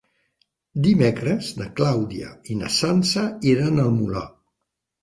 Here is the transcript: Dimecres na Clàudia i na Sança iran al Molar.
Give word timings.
Dimecres 0.87 1.51
na 1.59 1.67
Clàudia 1.81 2.33
i 2.55 2.59
na 2.63 2.73
Sança 2.79 3.31
iran 3.55 3.83
al 3.87 3.97
Molar. 4.01 4.27